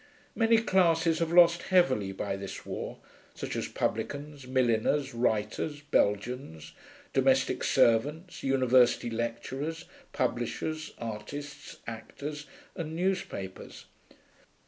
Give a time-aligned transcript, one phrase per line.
[0.33, 2.97] Many classes have lost heavily by this war,
[3.35, 6.73] such as publicans, milliners, writers, Belgians,
[7.13, 13.85] domestic servants, university lecturers, publishers, artists, actors, and newspapers.